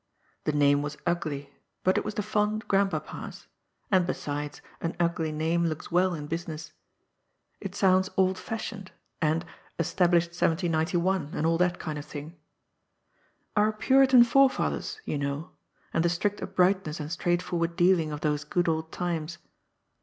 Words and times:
The 0.45 0.51
name 0.51 0.81
was 0.81 0.97
ugly, 1.05 1.53
but 1.83 1.95
it 1.95 2.03
was 2.03 2.15
the 2.15 2.23
fond 2.23 2.67
grandpapa's; 2.67 3.45
and, 3.91 4.07
besides, 4.07 4.59
an 4.81 4.95
ugly 4.99 5.31
name 5.31 5.67
looks 5.67 5.91
well 5.91 6.15
in 6.15 6.25
business. 6.25 6.73
It 7.59 7.75
sounds 7.75 8.09
old 8.17 8.39
fashioned, 8.39 8.89
and" 9.21 9.45
established 9.77 10.29
1791," 10.29 11.33
and 11.35 11.45
all 11.45 11.59
that 11.59 11.77
kind 11.77 11.99
of 11.99 12.05
thing." 12.05 12.35
Our 13.55 13.71
Puritan 13.71 14.23
forefathers," 14.23 14.99
you 15.05 15.19
know, 15.19 15.51
and 15.93 16.03
the 16.03 16.09
strict 16.09 16.41
uprightness 16.41 16.99
and 16.99 17.11
straightforward 17.11 17.75
dealing 17.75 18.11
of 18.11 18.21
those 18.21 18.43
good 18.43 18.67
old 18.67 18.91
times. 18.91 19.37